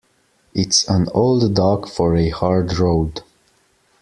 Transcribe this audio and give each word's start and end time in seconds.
It's 0.55 0.89
an 0.89 1.09
old 1.13 1.53
dog 1.53 1.87
for 1.87 2.17
a 2.17 2.29
hard 2.29 2.79
road. 2.79 3.21